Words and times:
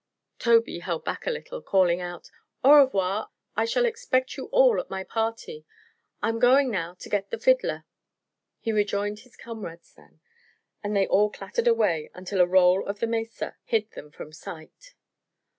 Tobey 0.39 0.79
held 0.79 1.05
back 1.05 1.27
a 1.27 1.29
little, 1.29 1.61
calling 1.61 2.01
out: 2.01 2.31
"Au 2.63 2.73
revoir! 2.73 3.29
I 3.55 3.65
shall 3.65 3.85
expect 3.85 4.35
you 4.35 4.45
all 4.47 4.79
at 4.79 4.89
my 4.89 5.03
party. 5.03 5.63
I'm 6.23 6.39
going 6.39 6.71
now 6.71 6.95
to 6.95 7.07
get 7.07 7.29
the 7.29 7.37
fiddler." 7.37 7.85
He 8.59 8.71
rejoined 8.71 9.19
his 9.19 9.37
comrades 9.37 9.93
then, 9.93 10.19
and 10.83 10.95
they 10.95 11.05
all 11.05 11.29
clattered 11.29 11.67
away 11.67 12.09
until 12.15 12.41
a 12.41 12.47
roll 12.47 12.83
of 12.87 12.99
the 12.99 13.05
mesa 13.05 13.57
hid 13.63 13.91
them 13.91 14.09
from 14.09 14.33
sight. 14.33 14.95